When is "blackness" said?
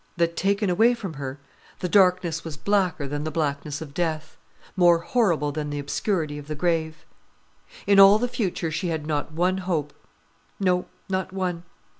3.29-3.81